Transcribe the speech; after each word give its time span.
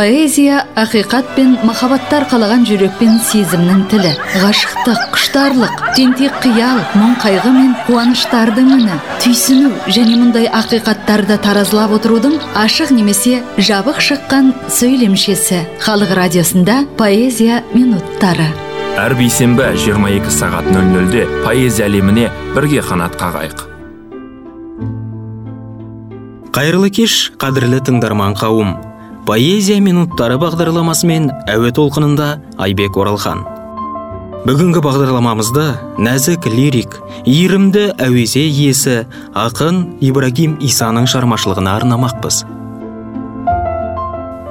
поэзия 0.00 0.64
ақиқат 0.80 1.34
пен 1.36 1.58
махаббатты 1.68 2.16
арқалаған 2.16 2.62
жүрек 2.64 2.94
пен 2.96 3.18
сезімнің 3.20 3.82
тілі. 3.92 4.14
Ғашықтық 4.40 5.02
құштарлық 5.12 5.82
тентек 5.92 6.38
қиял 6.40 6.80
мұң 6.96 7.18
қайғы 7.20 7.52
мен 7.52 7.74
қуаныштардың 7.84 8.70
үні. 8.78 8.96
Түйсіну 9.20 9.74
және 9.92 10.16
мұндай 10.22 10.48
ақиқаттарды 10.56 11.36
таразылап 11.44 11.92
отырудың 11.98 12.40
ашық 12.56 12.94
немесе 12.96 13.42
жабық 13.60 14.00
шыққан 14.00 14.54
сөйлемшесі. 14.72 15.66
Халық 15.84 16.16
радиосында 16.16 16.86
поэзия 16.96 17.60
минуттары. 17.76 18.48
Әр 18.96 19.18
бейсенбі 19.20 19.74
22 19.76 20.32
сағат 20.32 20.64
00-де 20.72 21.28
поэзия 21.44 21.90
әлеміне 21.92 22.30
бірге 22.56 22.80
қанат 22.88 23.20
қағайық. 23.20 23.66
Қайырлы 26.56 26.88
кеш 26.88 27.34
қадірлі 27.36 27.84
тыңдарман 27.84 28.40
қауым. 28.40 28.78
Поэзия 29.26 29.80
минуттары 29.84 30.36
бағдарламасымен 30.40 31.30
әуе 31.50 31.72
толқынында 31.76 32.28
айбек 32.62 32.96
оралхан. 33.00 33.42
Бүгінгі 34.46 34.80
бағдарламамызды 34.84 35.66
нәзік 36.00 36.48
лирик 36.48 36.96
иірімді 37.28 37.90
әуезе 38.00 38.46
иесі 38.48 39.02
ақын 39.36 39.82
ибрагим 40.00 40.56
исаның 40.64 41.10
шығармашылығына 41.12 41.76
арнамақпыз. 41.82 42.44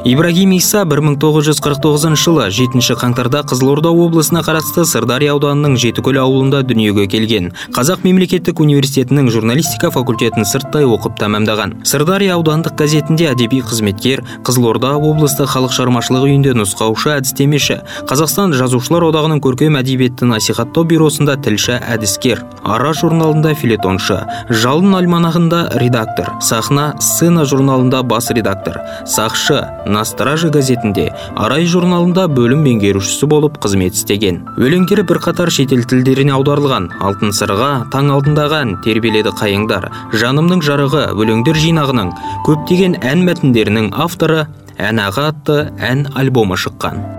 Ибрагим 0.06 0.52
иса 0.52 0.86
1949 0.86 2.16
жылы 2.16 2.50
7 2.52 2.80
қаңтарда 2.96 3.44
қызылорда 3.44 3.92
облысына 3.92 4.42
қарасты 4.46 4.86
сырдария 4.86 5.34
ауданының 5.34 5.76
жетікөл 5.78 6.20
ауылында 6.24 6.62
дүниеге 6.64 7.08
келген. 7.08 7.52
Қазақ 7.76 8.06
мемлекеттік 8.08 8.60
университетінің 8.64 9.30
журналистика 9.30 9.92
факультетін 9.92 10.46
сырттай 10.46 10.88
оқып 10.88 11.20
тәмамдаған. 11.20 11.84
Сырдария 11.84 12.38
аудандық 12.38 12.78
газетінде 12.80 13.28
әдеби 13.34 13.60
қызметкер 13.60 14.24
қызылорда 14.48 14.96
облыстық 14.96 15.52
халық 15.52 15.76
шығармашылық 15.76 16.28
үйінде 16.30 16.56
нұсқаушы 16.56 17.14
әдістемеші 17.18 17.82
қазақстан 18.10 18.56
жазушылар 18.56 19.10
одағының 19.10 19.44
көркем 19.44 19.78
әдебиетті 19.80 20.30
насихаттау 20.32 20.88
бюросында 20.90 21.36
тілші 21.44 21.76
әдіскер 21.80 22.44
ара 22.64 22.94
журналында 22.94 23.54
филетоншы 23.60 24.20
жалын 24.50 24.96
альманағында 25.00 25.62
редактор 25.82 26.32
сахна 26.42 26.94
сцена 27.00 27.46
журналында 27.50 28.02
бас 28.04 28.30
редактор 28.36 28.80
сақшы 29.06 29.62
на 29.90 30.06
стражи 30.06 30.50
газетінде 30.54 31.10
арай 31.36 31.66
журналында 31.66 32.28
бөлім 32.32 32.64
меңгерушісі 32.68 33.30
болып 33.32 33.60
қызмет 33.64 33.98
істеген. 33.98 34.42
Өлеңдері 34.62 35.06
бірқатар 35.10 35.52
шетел 35.52 35.84
тілдеріне 35.90 36.36
аударылған. 36.38 36.90
Алтын 37.02 37.36
сырға 37.36 37.72
таң 37.94 38.14
алдындағы 38.16 38.62
ән 38.62 38.76
тербеледі 38.86 39.36
қайыңдар. 39.42 39.90
Жанымның 40.14 40.64
жарығы 40.66 41.06
өлеңдер 41.18 41.60
жинағының 41.60 42.14
көптеген 42.48 43.00
ән 43.02 43.26
мәтіндерінің 43.28 43.94
авторы 44.06 44.46
ән 44.78 45.02
аға 45.10 45.32
атты 45.34 45.64
ән 45.84 46.08
альбомы 46.16 46.60
шыққан. 46.60 47.19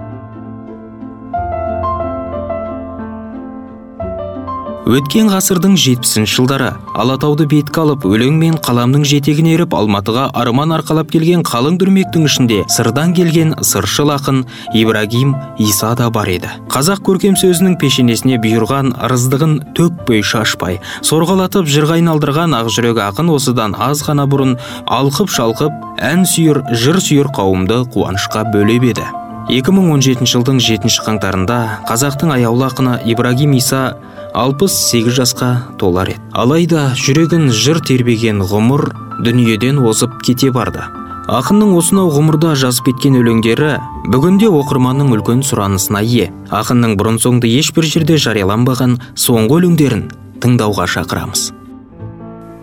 Өткен 4.88 5.28
ғасырдың 5.28 5.74
жетпісінші 5.76 6.32
жылдары 6.38 6.70
алатауды 6.96 7.44
бетке 7.50 7.82
алып 7.82 8.06
өлең 8.08 8.38
мен 8.40 8.54
қаламның 8.64 9.04
жетегін 9.04 9.50
еріп 9.52 9.74
алматыға 9.76 10.30
арман 10.40 10.72
арқалап 10.72 11.10
келген 11.12 11.44
қалың 11.44 11.76
дүрмектің 11.82 12.24
ішінде 12.24 12.62
сырдан 12.72 13.12
келген 13.16 13.52
сыршыл 13.60 14.14
ақын 14.16 14.40
ибрагим 14.72 15.36
иса 15.58 15.92
да 15.94 16.08
бар 16.10 16.32
еді. 16.32 16.48
Қазақ 16.72 17.04
көркем 17.04 17.36
сөзінің 17.36 17.76
пешенесіне 17.82 18.40
бұйырған 18.40 18.94
ырыздығын 19.04 19.56
төкпей 19.76 20.24
шашпай 20.24 20.80
сорғалатып 21.04 21.68
жырға 21.68 22.00
айналдырған 22.00 22.56
ақжүрек 22.62 23.04
ақын 23.10 23.34
осыдан 23.36 23.76
аз 23.76 24.00
ғана 24.08 24.24
бұрын 24.32 24.56
алқып 24.88 25.28
шалқып 25.28 26.00
ән 26.00 26.24
сүйір 26.24 26.64
жыр 26.72 27.04
сүйір 27.04 27.34
қауымды 27.36 27.84
қуанышқа 27.92 28.48
бөлеп 28.54 28.94
еді. 28.94 29.10
2017 29.48 30.28
жылдың 30.28 30.60
7 30.60 31.00
қаңтарында 31.06 31.56
қазақтың 31.88 32.32
аяулы 32.34 32.66
ақыны 32.68 32.98
ибрагим 33.08 33.54
иса 33.56 33.96
алпыс 34.34 34.74
сегіз 34.90 35.16
жасқа 35.16 35.48
толар 35.80 36.12
еді. 36.12 36.20
Алайда 36.32 36.90
жүрегін 36.94 37.48
жыр 37.50 37.80
тербеген 37.80 38.42
ғұмыр 38.44 38.90
дүниеден 39.24 39.80
озып 39.80 40.20
кете 40.26 40.50
барды. 40.52 40.84
Ақынның 41.30 41.72
осынау 41.78 42.10
ғұмырда 42.10 42.52
жазып 42.58 42.90
кеткен 42.90 43.16
өлеңдері 43.20 43.76
бүгінде 44.10 44.50
оқырманның 44.50 45.14
үлкен 45.16 45.44
сұранысына 45.46 46.02
ие. 46.02 46.30
Ақынның 46.50 46.96
бұрын 46.98 47.20
соңды 47.22 47.50
ешбір 47.54 47.86
жерде 47.86 48.18
жарияланбаған 48.18 48.98
соңғы 49.14 49.60
өлеңдерін 49.60 50.06
тыңдауға 50.42 50.88
шақырамыз. 50.96 51.50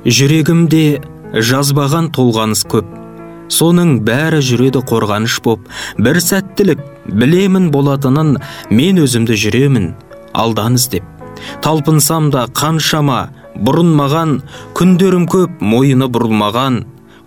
Жүрегімде 0.05 0.83
жазбаған 1.33 2.11
толғаныс 2.15 2.63
көп 2.67 3.06
соның 3.49 3.99
бәрі 4.07 4.41
жүреді 4.43 4.85
қорғаныш 4.87 5.41
боп. 5.43 5.67
Бір 5.97 6.21
сәттілік 6.23 6.81
білемін 7.07 7.71
болатынын 7.71 8.37
мен 8.69 9.03
өзімді 9.03 9.37
жүремін 9.43 9.93
алдан 10.33 10.75
іздеп 10.77 11.17
талпынсам 11.63 12.29
да 12.33 12.45
қаншама 12.59 13.27
бұрын 13.57 13.91
маған 13.97 14.37
күндерім 14.77 15.27
көп 15.31 15.61
мойыны 15.61 16.09
бұрылмаған. 16.13 16.83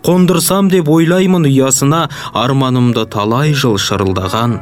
Қондырсам 0.07 0.71
деп 0.73 0.89
ойлаймын 0.89 1.45
ұясына 1.51 2.07
арманымды 2.33 3.05
талай 3.13 3.53
жыл 3.53 3.77
шырылдаған. 3.77 4.57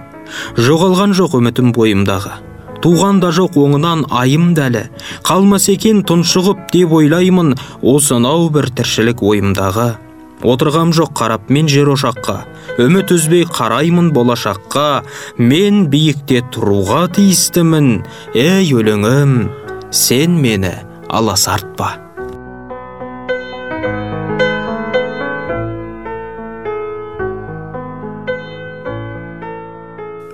Жоғалған 0.59 1.15
жоқ 1.19 1.39
үмітім 1.39 1.71
бойымдағы. 1.77 2.35
Туған 2.83 3.21
да 3.23 3.31
жоқ 3.35 3.59
оңынан 3.59 4.05
айым 4.11 4.53
дәлі. 4.59 4.89
Қалмас 5.27 5.69
екен 5.71 6.03
тұншығып 6.07 6.69
деп 6.75 6.93
ойлаймын 6.99 7.55
осынау 7.83 8.51
бір 8.55 8.71
тіршілік 8.75 9.23
ойымдағы. 9.23 9.89
Отырғам 10.43 10.93
жоқ 10.95 11.15
қарап 11.19 11.49
мен 11.53 11.69
жер 11.69 11.91
ошаққа. 11.95 12.45
Үміт 12.79 13.13
үзбей 13.15 13.45
қараймын 13.49 14.13
болашаққа. 14.15 15.05
Мен 15.39 15.87
биікте 15.91 16.43
тұруға 16.55 17.07
тиістімін. 17.17 18.05
Ей 18.35 18.73
өлеңім 18.75 19.49
сен 19.91 20.39
мені 20.43 20.75
аласартпа. 21.09 21.97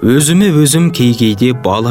Өзіме 0.04 0.50
өзім 0.52 0.90
кей 0.92 1.14
кейде 1.16 1.54
бал 1.64 1.88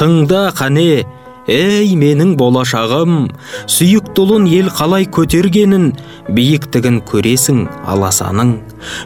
тыңда 0.00 0.46
қане 0.56 1.04
ей 1.48 1.94
менің 1.98 2.34
болашағым 2.40 3.30
сүйікті 3.70 4.24
ұлын 4.24 4.48
ел 4.50 4.68
қалай 4.74 5.06
көтергенін 5.08 5.90
биіктігін 6.36 7.00
көресің 7.08 7.62
аласаның. 7.90 8.52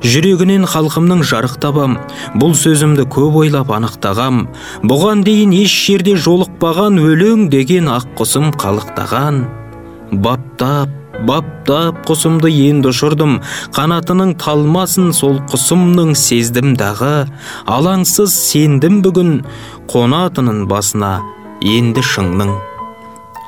Жүрегінен 0.02 0.66
халқымның 0.70 1.22
жарық 1.26 1.58
табам 1.62 1.98
бұл 2.40 2.56
сөзімді 2.58 3.06
көп 3.14 3.38
ойлап 3.44 3.70
анықтағам. 3.76 4.46
Бұған 4.82 5.24
дейін 5.26 5.54
еш 5.60 5.74
жерде 5.86 6.16
жолықпаған 6.16 6.98
өлең 7.02 7.48
деген 7.54 7.88
ақ 7.92 8.10
құсым 8.18 8.50
қалықтаған. 8.58 9.44
Баптап 10.24 10.90
баптап 11.24 12.00
құсымды 12.08 12.50
енді 12.50 12.90
ұшырдым 12.90 13.36
қанатының 13.76 14.34
талмасын 14.42 15.12
сол 15.14 15.38
құсымның 15.52 16.12
сездім 16.18 16.74
дағы. 16.80 17.28
Алаңсыз 17.70 18.34
сендім 18.34 19.00
бүгін 19.06 19.38
қонатынын 19.90 20.66
басына 20.68 21.14
енді 21.64 22.02
шыңның. 22.04 22.52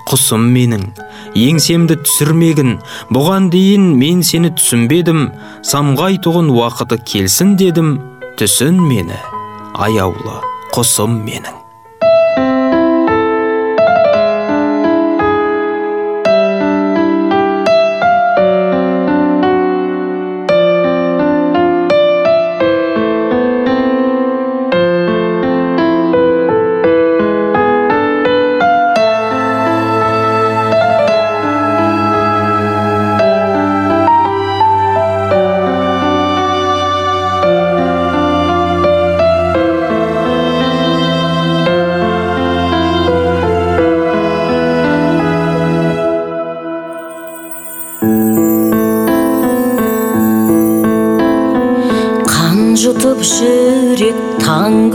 Құсым 0.06 0.46
менің 0.54 0.84
еңсемді 1.36 1.98
түсірмегін 2.04 2.76
бұған 3.12 3.50
дейін 3.50 3.90
мен 3.98 4.22
сені 4.24 4.52
түсінбедім 4.54 5.26
самғайтұғын 5.66 6.52
уақыты 6.54 7.00
келсін 7.12 7.56
дедім 7.60 7.96
түсін 8.38 8.80
мені 8.86 9.18
аяулы 9.74 10.40
құсым 10.72 11.20
менің. 11.26 11.65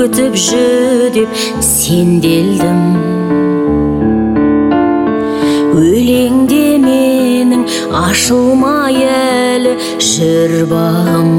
Күтіп 0.01 0.33
жүдеп 0.33 1.33
сенделдім 1.61 2.79
өлеңде 5.77 6.63
менің 6.81 7.61
ашылмай 7.99 8.97
әлі 9.11 9.75
жүр 10.07 10.55
бағым 10.71 11.29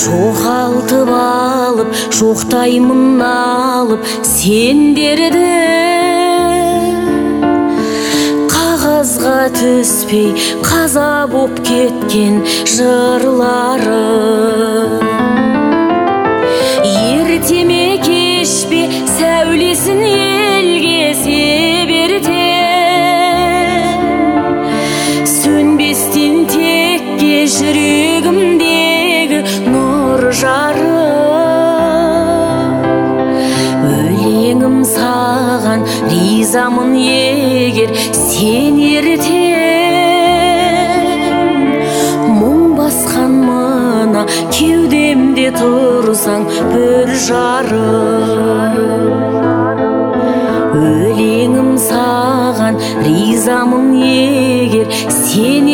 жоғалтып 0.00 1.14
алып 1.20 1.94
жоқтаймын 2.18 3.22
алып 3.28 4.12
сендерді 4.32 5.46
қағазға 8.56 9.40
түспей 9.60 10.32
қаза 10.66 11.12
боп 11.30 11.62
кеткен 11.70 12.42
жырлары 12.74 14.02
жүрегімдегі 27.58 29.38
нұр 29.72 30.22
жарық 30.38 30.98
өлеңім 33.88 34.76
саған 34.86 35.82
ризамын 36.12 36.92
егер 37.02 37.90
сен 38.14 38.78
ертең. 38.84 39.48
Мұң 42.38 42.60
басқан 42.78 43.32
мына 43.48 44.22
кеудемде 44.54 45.48
тұрсаң 45.58 46.46
бір 46.70 47.08
жарық 47.26 48.78
өлеңім 50.78 51.70
саған 51.88 52.78
ризамын 53.02 53.88
егер 54.04 54.86
сен 55.10 55.66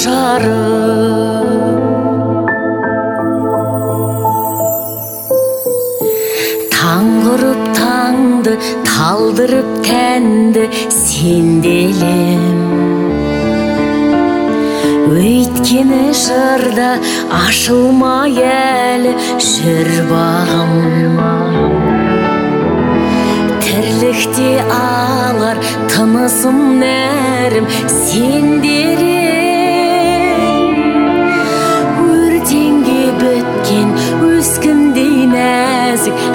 бір 0.00 0.06
жарық 0.06 1.80
таң 6.72 7.08
құрып 7.24 7.66
таңды 7.76 8.54
талдырып 8.86 9.68
тәнді 9.84 10.64
сенделем 10.94 12.46
өйткені 15.10 16.00
жырда 16.22 16.88
ашылмай 17.42 18.40
әлі 18.54 19.12
жүр 19.50 19.92
бағым. 20.14 20.74
Тірлікте 23.66 24.50
алар 24.80 25.60
тынысым 25.92 26.60
нәрім 26.80 27.68
сендерем 28.00 29.09
нәзік 36.10 36.34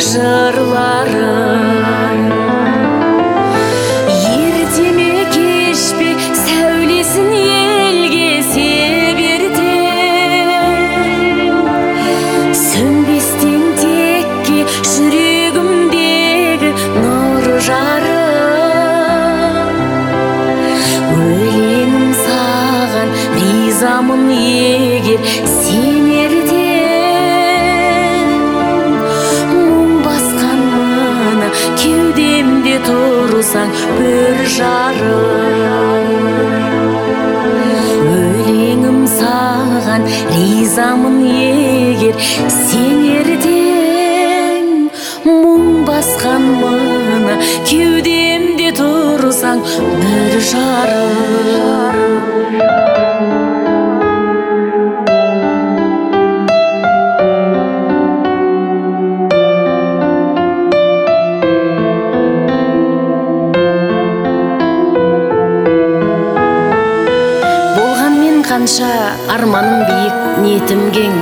қанша 68.56 68.88
арманым 69.28 69.82
биік 69.84 70.38
ниетім 70.40 70.84
кең. 70.96 71.16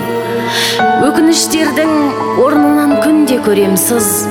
Өкініштердің 1.07 1.93
орнынан 2.43 2.91
күнде 3.01 3.39
көрем 3.41 3.73
сыз 3.73 4.27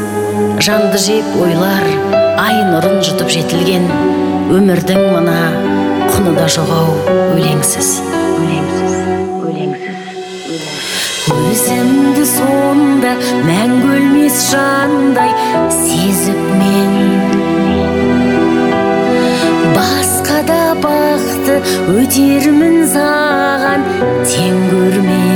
жанды 0.62 1.00
жеп 1.02 1.32
ойлар 1.34 1.82
ай 2.38 2.60
нұрын 2.68 3.02
жұтып 3.02 3.32
жетілген. 3.34 3.88
Өмірдің 4.54 5.02
мына 5.16 5.34
құны 6.12 6.36
да 6.36 6.46
жоқ 6.54 6.70
ау 6.76 6.94
өлеңсіз 7.32 7.90
өлеңсіз 8.36 8.94
өлеңсіз. 9.48 9.98
Өзімді 11.40 12.28
сонда 12.36 13.16
мәңгі 13.50 13.96
өлмес 13.98 14.38
жандай 14.54 15.34
сезіп 15.80 16.38
мен. 16.62 16.90
Басқа 19.74 20.11
бақты 20.82 21.54
өтермін 21.94 22.76
саған 22.92 23.84
тең 24.30 24.56
көрмей 24.72 25.32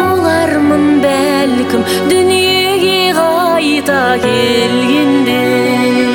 болармын 0.00 0.86
бәлкім 1.06 1.82
дүниеге 2.12 3.00
қайта 3.18 4.02
келгенде. 4.26 6.09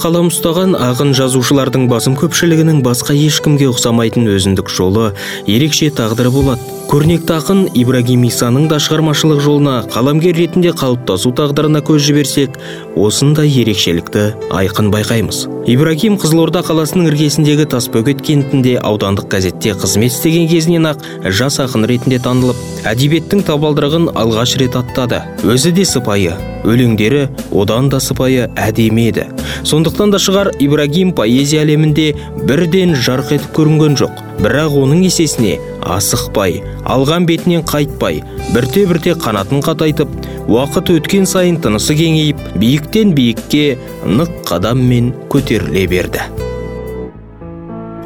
Қалам 0.00 0.30
ұстаған 0.30 0.72
ақын 0.80 1.12
жазушылардың 1.18 1.86
басым 1.90 2.14
көпшілігінің 2.16 2.80
басқа 2.86 3.12
ешкімге 3.16 3.68
ұқсамайтын 3.68 4.30
өзіндік 4.32 4.70
жолы 4.72 5.10
ерекше 5.46 5.90
тағдыры 5.92 6.32
болады. 6.32 6.78
Көрнекті 6.90 7.36
ақын 7.36 7.60
ибрагим 7.78 8.24
исаның 8.26 8.64
да 8.70 8.80
шығармашылық 8.82 9.42
жолына 9.44 9.74
қаламгер 9.92 10.34
ретінде 10.40 10.72
қалыптасу 10.74 11.30
тағдырына 11.38 11.84
көз 11.86 12.02
жіберсек 12.08 12.56
осындай 12.98 13.52
ерекшелікті 13.60 14.24
айқын 14.50 14.90
байқаймыз. 14.90 15.44
Ибрагим 15.70 16.16
қызылорда 16.18 16.64
қаласының 16.66 17.12
іргесіндегі 17.12 17.68
тасбөгет 17.70 18.24
кентінде 18.26 18.74
аудандық 18.82 19.30
газетте 19.30 19.76
қызмет 19.78 20.16
істеген 20.16 20.50
кезінен 20.50 20.90
ақ 20.90 21.06
жас 21.30 21.60
ақын 21.62 21.86
ретінде 21.86 22.18
танылып 22.24 22.58
әдебиеттің 22.88 23.42
табалдырығын 23.48 24.08
алғаш 24.16 24.56
рет 24.60 24.76
аттады. 24.78 25.20
Өзі 25.44 25.72
де 25.76 25.84
сыпайы 25.84 26.36
өлеңдері 26.64 27.26
одан 27.56 27.88
да 27.92 28.00
сыпайы 28.00 28.48
әдемі 28.56 29.06
еді. 29.10 29.26
Сондықтан 29.68 30.14
да 30.14 30.20
шығар 30.22 30.52
ибрагим 30.60 31.12
поэзия 31.16 31.64
әлемінде 31.64 32.14
бірден 32.48 32.94
жарқ 32.96 33.34
етіп 33.36 33.52
көрінген 33.58 33.98
жоқ. 34.00 34.24
Бірақ 34.40 34.76
оның 34.80 35.04
есесіне 35.04 35.58
асықпай 35.84 36.60
алған 36.88 37.26
бетінен 37.28 37.64
қайтпай 37.68 38.22
бірте 38.54 38.86
бірте 38.88 39.14
қанатын 39.16 39.60
қатайтып 39.64 40.12
уақыт 40.48 40.94
өткен 40.96 41.28
сайын 41.28 41.60
тынысы 41.60 41.96
кеңейіп 41.98 42.40
биіктен 42.60 43.14
биікке 43.16 43.78
нық 44.06 44.40
қадаммен 44.48 45.12
көтеріле 45.32 45.86
берді. 45.90 46.26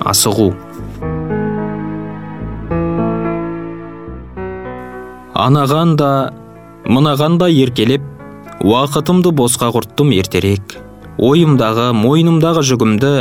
Асығу. 0.05 0.53
Анаған 5.35 5.97
да 5.99 6.11
мынаған 6.87 7.39
да 7.41 7.49
еркелеп 7.51 8.03
уақытымды 8.63 9.33
босқа 9.35 9.71
құрттым 9.75 10.13
ертерек. 10.15 10.79
Ойымдағы 11.19 11.93
мойнымдағы 11.95 12.63
жүгімді 12.71 13.13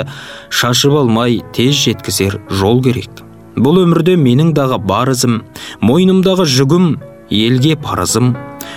шашып 0.50 0.96
алмай 1.04 1.42
тез 1.54 1.78
жеткізер 1.78 2.40
жол 2.50 2.82
керек. 2.86 3.10
Бұл 3.56 3.84
өмірде 3.84 4.16
менің 4.18 4.54
дағы 4.58 4.80
бар 4.82 5.12
ізім 5.14 5.42
мойнымдағы 5.82 6.48
жүгім 6.50 6.96
елге 7.30 7.76
парызым. 7.78 8.34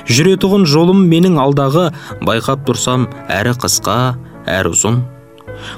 Жүретұғын 0.06 0.66
жолым 0.68 1.06
менің 1.10 1.40
алдағы 1.40 1.90
байқап 2.24 2.66
тұрсам 2.68 3.08
әрі 3.32 3.56
қысқа 3.62 3.98
әрі 4.46 4.72
ұзын. 4.76 5.02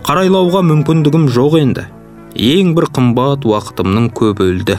Қарайлауға 0.06 0.64
мүмкіндігім 0.66 1.28
жоқ 1.32 1.58
енді. 1.62 1.86
Ең 2.34 2.74
бір 2.76 2.90
қымбат 2.94 3.46
уақытымның 3.48 4.10
көп 4.18 4.42
өлді. 4.44 4.78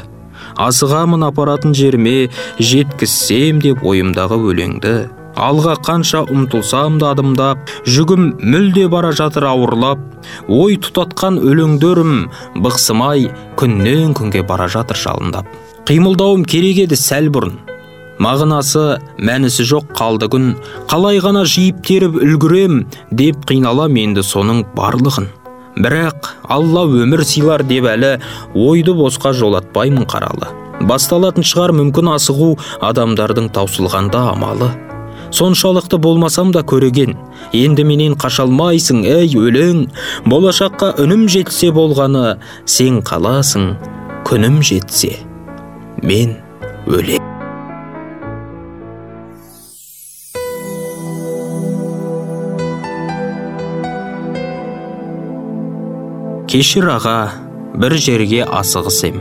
Асығамын 0.68 1.24
апаратын 1.30 1.78
жеріме 1.78 2.18
жеткізсем 2.60 3.64
деп 3.64 3.86
ойымдағы 3.88 4.42
өлеңді 4.52 4.98
алға 5.40 5.76
қанша 5.86 6.26
ұмтылсам 6.34 6.98
да 7.00 7.14
адымдап 7.14 7.72
жүгім 7.88 8.26
мүлде 8.44 8.88
бара 8.92 9.12
жатыр 9.16 9.48
ауырлап 9.50 10.02
ой 10.52 10.78
тұтатқан 10.84 11.40
өлеңдерім 11.40 12.14
бықсымай 12.66 13.30
күннен 13.60 14.14
күнге 14.18 14.44
бара 14.48 14.68
жатыр 14.68 15.00
жалындап. 15.00 15.48
Қимылдауым 15.88 16.46
керек 16.46 16.84
еді 16.86 17.00
сәл 17.00 17.32
бұрын. 17.34 17.56
Мағынасы 18.20 19.00
мәнісі 19.24 19.64
жоқ 19.70 19.94
қалды 19.96 20.28
күн. 20.34 20.50
Қалай 20.92 21.22
ғана 21.24 21.46
жиып 21.48 21.80
теріп 21.88 22.20
үлгірем 22.20 22.82
деп 23.16 23.46
қиналам 23.48 23.96
енді 24.02 24.26
соның 24.28 24.66
барлығын. 24.76 25.30
Бірақ 25.80 26.34
алла 26.52 26.86
өмір 26.88 27.24
сыйлар 27.28 27.64
деп 27.68 27.88
әлі 27.90 28.18
ойды 28.56 28.96
босқа 28.98 29.34
жолатпаймын 29.36 30.08
қаралы. 30.10 30.52
Басталатын 30.90 31.44
шығар 31.44 31.74
мүмкін 31.76 32.14
асығу 32.16 32.54
адамдардың 32.90 33.50
таусылғанда 33.56 34.30
амалы. 34.34 34.70
Соншалықты 35.36 36.00
болмасам 36.02 36.52
да 36.56 36.64
көреген. 36.66 37.16
Енді 37.54 37.86
менен 37.86 38.16
қашалмайсың 38.18 39.04
ей 39.06 39.36
өлең. 39.38 39.86
Болашаққа 40.26 40.96
үнім 41.04 41.28
жетсе 41.30 41.72
болғаны 41.76 42.40
сен 42.66 43.04
қаласың 43.06 43.74
күнім 44.30 44.62
жетсе 44.66 45.16
мен 46.02 46.38
өлең 46.88 47.29
кешір 56.50 56.88
аға 56.90 57.18
бір 57.78 57.94
жерге 58.02 58.40
асығыс 58.42 58.96
ем 59.06 59.18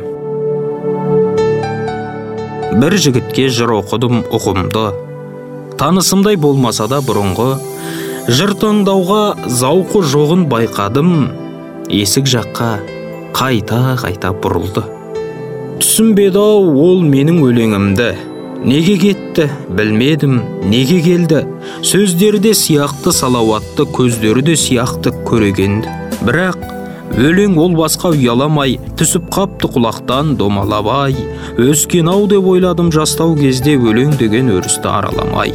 бір 2.80 2.94
жігітке 3.04 3.50
жыр 3.52 3.74
оқыдым 3.74 4.22
ұғымды. 4.32 4.84
Танысымдай 5.76 6.38
болмаса 6.40 6.86
да 6.88 7.02
бұрынғы 7.04 7.50
жыр 8.32 8.54
тыңдауға 8.62 9.20
зауқы 9.44 10.00
жоғын 10.14 10.46
байқадым. 10.48 11.10
Есік 11.92 12.30
жаққа 12.32 12.70
қайта 13.36 13.98
қайта 14.00 14.32
бұрылды. 14.32 14.86
Түсінбеді 15.82 16.40
ау 16.40 16.72
ол 16.86 17.04
менің 17.04 17.42
өлеңімді. 17.44 18.08
Неге 18.64 18.96
кетті 19.04 19.50
білмедім 19.68 20.40
неге 20.72 21.02
келді. 21.04 21.44
Сөздері 21.84 22.40
де 22.48 22.56
сияқты 22.56 23.12
салауатты 23.12 23.84
көздері 23.84 24.48
де 24.48 24.56
сияқты 24.56 25.12
көрегенді. 25.28 25.92
Бірақ 26.24 26.77
өлең 27.18 27.56
ол 27.58 27.72
басқа 27.74 28.12
ұяламай 28.14 28.76
түсіп 28.98 29.24
қапты 29.34 29.66
құлақтан 29.74 30.36
домалабай. 30.38 31.16
Өскен 31.58 32.06
ау 32.12 32.28
деп 32.30 32.46
ойладым 32.46 32.92
жастау 32.94 33.34
кезде 33.34 33.74
өлең 33.74 34.14
деген 34.20 34.52
өрісті 34.54 34.86
араламай. 34.86 35.50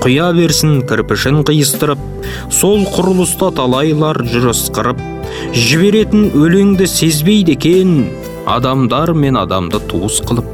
Құя 0.00 0.30
берсін 0.32 0.78
кірпішін 0.88 1.42
қиыстырып 1.44 2.00
сол 2.48 2.86
құрылыста 2.94 3.50
талайлар 3.58 4.22
жүріс 4.24 4.70
қырып 4.72 5.02
жіберетін 5.52 6.30
өлеңді 6.40 6.88
сезбейді 6.88 7.58
екен 7.58 7.92
адамдар 8.48 9.12
мен 9.12 9.36
адамды 9.36 9.82
туыс 9.90 10.22
қылып. 10.24 10.48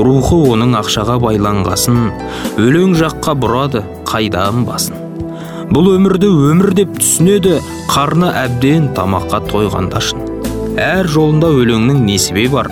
Рухы 0.00 0.38
оның 0.54 0.78
ақшаға 0.80 1.18
байланғасын 1.20 2.06
өлең 2.56 2.96
жаққа 2.96 3.36
бұрады 3.36 3.84
қайдан 4.08 4.64
басын. 4.64 4.96
Бұл 5.68 5.92
өмірді 5.98 6.32
өмір 6.48 6.72
деп 6.80 6.96
түсінеді 6.96 7.60
қарны 7.92 8.30
әбден 8.32 8.86
тамаққа 8.96 9.42
тойғандашын 9.50 10.22
әр 10.80 11.08
жолында 11.12 11.50
өлеңнің 11.52 11.98
несібе 12.06 12.46
бар? 12.48 12.70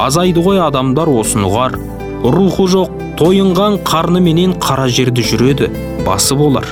Азайды 0.00 0.40
ғой 0.40 0.62
адамдар 0.64 1.10
осыны 1.12 1.44
ұғар. 1.50 1.76
Рухы 2.24 2.64
жоқ 2.72 2.94
тойынған 3.20 3.82
қарны 3.84 4.22
менен 4.24 4.56
қара 4.56 4.88
жерді 4.88 5.26
жүреді 5.28 5.68
басы 6.06 6.38
болар. 6.40 6.64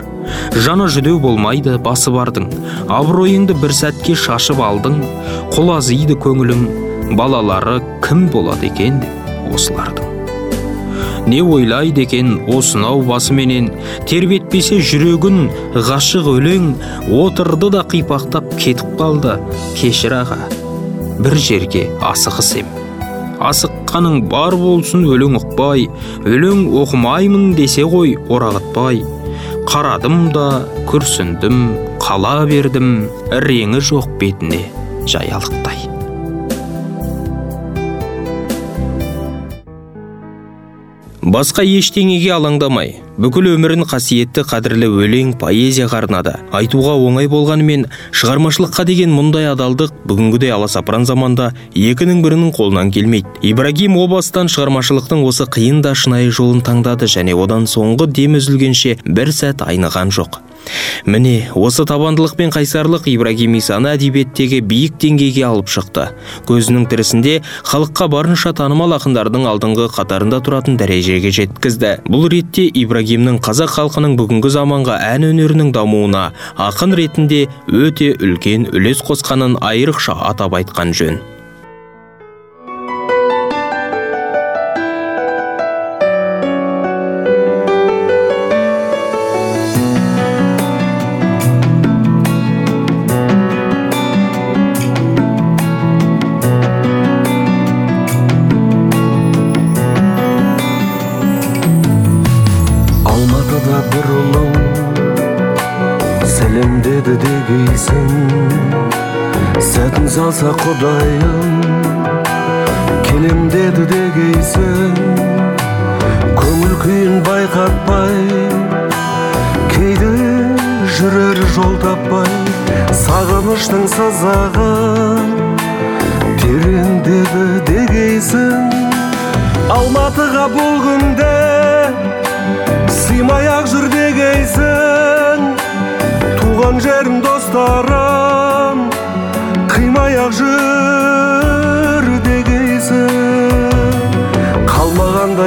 Жаны 0.56 0.88
жүдеу 0.88 1.20
болмайды 1.20 1.76
басы 1.76 2.12
бардың. 2.14 2.48
Абыройыңды 2.88 3.60
бір 3.60 3.76
сәтке 3.82 4.16
шашып 4.16 4.64
алдың. 4.64 5.02
Құлазиды 5.52 6.16
көңілің 6.24 7.16
балалары 7.20 7.82
кім 8.06 8.30
болады 8.32 8.72
екен 8.72 9.02
деп 9.04 9.52
осылардың. 9.52 10.09
Не 11.30 11.40
ойлайды 11.42 12.04
екен 12.06 12.32
осынау 12.56 13.02
басыменен 13.06 13.70
тербетпесе 14.10 14.80
жүрегін 14.90 15.46
ғашық 15.90 16.26
өлең 16.34 16.72
отырды 17.22 17.70
да 17.76 17.84
қипақтап 17.92 18.54
кетіп 18.58 18.96
қалды 19.00 19.36
кешір 19.78 20.16
аға 20.22 20.40
бір 21.20 21.36
жерге 21.46 21.86
асығыс 22.12 22.54
ем 22.62 22.70
асыққаның 23.50 24.24
бар 24.32 24.56
болсын 24.60 25.06
өлең 25.08 25.38
ұқпай 25.40 25.86
өлең 26.28 26.66
оқымаймын 26.82 27.54
десе 27.58 27.86
ғой 27.94 28.16
орағытпай 28.32 29.04
қарадым 29.70 30.26
да 30.34 30.48
күрсіндім 30.90 31.62
қала 32.02 32.34
бердім 32.50 32.92
реңі 33.46 33.84
жоқ 33.92 34.10
бетіне 34.20 34.64
жаялықтай 35.06 35.89
басқа 41.20 41.62
ештеңеге 41.68 42.32
алаңдамай 42.32 42.94
бүкіл 43.20 43.50
өмірін 43.52 43.84
қасиетті 43.84 44.46
қадірлі 44.48 44.88
өлең 45.04 45.34
поэзияға 45.40 45.98
арнады. 46.00 46.32
Айтуға 46.56 46.94
оңай 46.96 47.28
болғанымен 47.28 47.84
шығармашылыққа 48.16 48.86
деген 48.88 49.12
мұндай 49.12 49.50
адалдық 49.52 49.92
бүгінгідей 50.08 50.54
аласапыран 50.56 51.04
заманда 51.04 51.50
екінің 51.76 52.22
бірінің 52.24 52.54
қолынан 52.56 52.92
келмейді. 52.96 53.28
Ибрагим 53.52 53.98
о 54.00 54.06
бастан 54.08 54.48
шығармашылықтың 54.48 55.26
осы 55.28 55.44
қиын 55.44 55.82
да 55.84 55.92
шынайы 55.94 56.32
жолын 56.32 56.64
таңдады 56.64 57.10
және 57.12 57.36
одан 57.36 57.68
соңғы 57.68 58.08
дем 58.08 58.40
үзілгенше 58.40 58.96
бір 59.04 59.34
сәт 59.36 59.66
айныған 59.66 60.16
жоқ. 60.16 60.40
Міне 61.06 61.50
осы 61.56 61.84
табандылық 61.88 62.36
пен 62.38 62.52
қайсарлық 62.54 63.08
ибрагим 63.12 63.56
исаны 63.58 63.94
әдебиеттегі 63.94 64.60
биік 64.66 64.98
деңгейге 65.00 65.44
алып 65.48 65.70
шықты. 65.72 66.10
Көзінің 66.48 66.86
тірісінде 66.90 67.34
халыққа 67.70 68.08
барынша 68.12 68.52
танымал 68.56 68.94
ақындардың 68.98 69.48
алдыңғы 69.50 69.88
қатарында 69.96 70.42
тұратын 70.44 70.78
дәрежеге 70.80 71.32
жеткізді. 71.40 71.96
Бұл 72.10 72.28
ретте 72.32 72.68
ибрагимнің 72.68 73.40
қазақ 73.44 73.74
халқының 73.78 74.16
бүгінгі 74.20 74.54
заманға 74.56 75.00
ән 75.10 75.28
өнерінің 75.32 75.74
дамуына 75.76 76.30
ақын 76.68 76.96
ретінде 77.00 77.46
өте 77.66 78.14
үлкен 78.20 78.70
үлес 78.74 79.04
қосқанын 79.06 79.58
айрықша 79.64 80.18
атап 80.30 80.58
айтқан 80.60 80.96
жөн. 80.96 81.22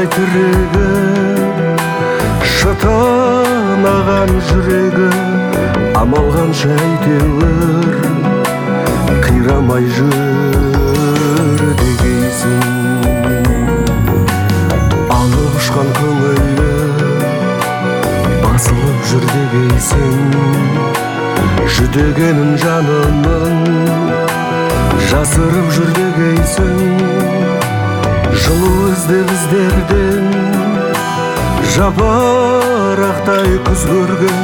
Қалмағандай 0.04 0.08
тірегі 0.12 0.88
шытынаған 2.54 4.32
жүрегі 4.48 5.10
амал 5.96 6.28
қанша 6.34 6.72
әйтеуір 6.76 7.96
қирамай 9.24 9.86
жүр 9.96 11.60
дегейсің. 11.80 12.64
Алып 15.08 15.54
ұшқан 15.62 15.88
көңілі 16.00 16.74
басылып 18.44 19.00
жүр 19.12 19.24
дегейсің. 19.32 20.18
Жүдегенін 21.78 22.52
жанымның 22.66 23.58
жасырып 25.12 25.68
жүр 25.78 25.90
дегейсің. 26.02 27.33
Жылу 28.42 28.74
іздеп 28.92 29.30
іздерден 29.38 30.28
жапырақтай 31.76 33.50
күз 33.68 33.86
көрген 33.92 34.42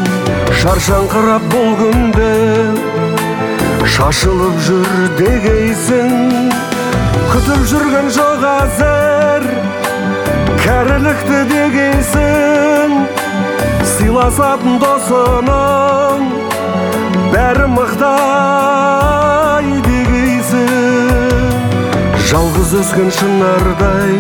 шаршаңқырап 0.62 1.44
бұл 1.54 1.70
күнде 1.82 2.34
шашылып 3.96 4.58
жүр 4.68 4.92
дегейсің 5.20 6.12
күтіп 7.34 7.66
жүрген 7.72 8.08
жоқ 8.16 8.46
әзір. 8.52 9.46
Кәрілікті 10.64 11.40
дегейсің 11.50 12.96
сыйласатын 13.94 14.80
досының 14.82 16.26
бәрі 17.34 17.68
дегейсің 17.76 18.14
жалғыз 22.30 22.74
өскен 22.78 23.08
шынардай 23.18 24.12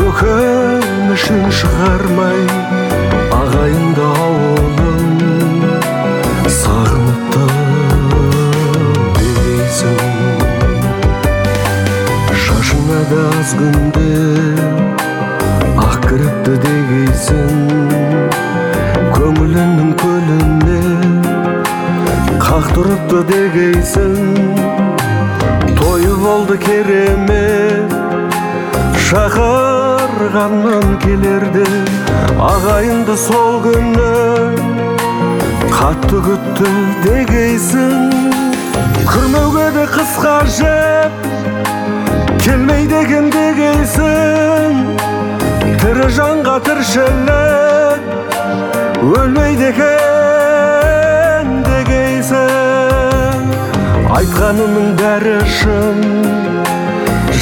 өкінішін 0.00 1.46
шығармай 1.56 2.42
ағайынды 3.38 4.04
ауылын 4.24 5.06
сағыныпты 6.58 7.46
дегейсің 9.16 10.04
шашына 12.44 13.00
да 13.14 13.24
аз 13.40 13.56
ағайынды 32.40 33.14
сол 33.20 33.58
күні 33.60 34.12
қатты 35.74 36.20
күтті 36.24 36.70
дегейсің. 37.04 38.14
Күрмеуге 39.10 39.66
де 39.74 39.84
қысқа 39.90 40.36
жеп 40.56 41.12
келмейді 42.40 42.96
екен 43.02 43.28
дегейсің. 43.34 44.78
Тірі 45.82 46.06
жанға 46.16 46.56
тіршілік 46.64 48.00
өлмейді 49.04 49.68
екен 49.74 51.46
дегейсің. 51.68 53.44
Айтқанының 54.16 54.88
бәрі 55.02 55.36
шын 55.60 56.00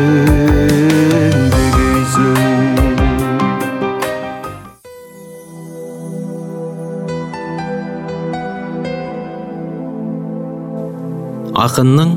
ақынның 11.68 12.16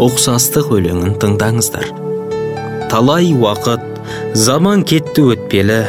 ұқсастық 0.00 0.70
өлеңін 0.76 1.16
тыңдаңыздар. 1.22 1.88
Талай 2.92 3.32
уақыт 3.32 3.88
заман 4.44 4.84
кетті 4.84 5.28
өтпелі 5.36 5.80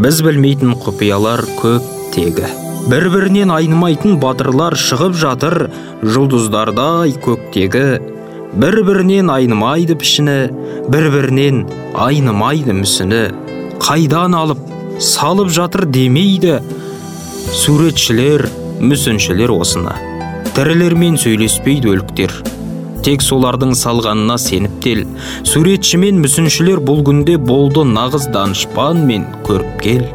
біз 0.00 0.24
білмейтін 0.24 0.76
құпиялар 0.84 1.44
көп 1.60 1.94
тегі. 2.16 2.48
Бір 2.88 3.08
бірінен 3.12 3.50
айнымайтын 3.52 4.16
батырлар 4.22 4.74
шығып 4.78 5.16
жатыр 5.20 5.56
жұлдыздардай 6.00 7.12
көктегі. 7.20 8.00
Бір 8.60 8.80
бірінен 8.86 9.30
айнымайды 9.30 9.96
пішіні 10.00 10.38
бір 10.90 11.08
бірінен 11.12 11.64
айнымайды 11.94 12.74
мүсіні. 12.80 13.22
Қайдан 13.82 14.34
алып 14.38 14.62
салып 15.00 15.52
жатыр 15.52 15.84
демейді 15.86 16.60
суретшілер 17.52 18.48
мүсіншілер 18.80 19.52
осыны. 19.54 19.94
Тірілермен 20.56 21.18
сөйлеспейді 21.20 21.92
өліктер. 21.94 22.32
Тек 23.04 23.22
солардың 23.24 23.74
салғанына 23.78 24.36
сеніп 24.40 24.80
тел 24.84 25.04
суретші 25.48 26.00
мен 26.02 26.18
мүсіншілер 26.24 26.82
бұл 26.84 27.04
күнде 27.06 27.38
болды 27.40 27.84
нағыз 27.88 28.28
данышпан 28.34 29.04
мен 29.08 29.28
көріпкел. 29.46 30.08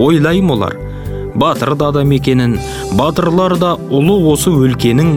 Ойлайм 0.00 0.50
олар 0.54 0.78
батыр 1.34 1.74
да 1.78 1.90
адам 1.92 2.10
екенін 2.16 2.58
батырлар 2.98 3.56
да 3.60 3.76
ұлы 3.90 4.16
осы 4.32 4.50
өлкенің 4.50 5.14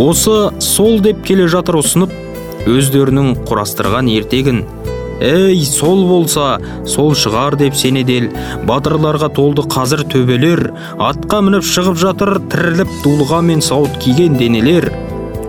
осы 0.00 0.38
сол 0.62 1.00
деп 1.04 1.24
келе 1.26 1.48
жатыр 1.50 1.80
ұсынып 1.82 2.14
өздерінің 2.70 3.34
құрастырған 3.48 4.10
ертегін. 4.12 4.64
Ей 5.20 5.60
сол 5.68 6.06
болса 6.08 6.60
сол 6.88 7.12
шығар 7.12 7.58
деп 7.60 7.76
сенедел 7.76 8.30
батырларға 8.68 9.28
толды 9.36 9.66
қазір 9.68 10.06
төбелер 10.08 10.70
атқа 10.96 11.42
мініп 11.44 11.66
шығып 11.68 11.98
жатыр 12.00 12.38
тіріліп 12.52 12.94
дулыға 13.04 13.42
мен 13.44 13.60
сауыт 13.64 13.98
киген 14.00 14.38
денелер. 14.40 14.88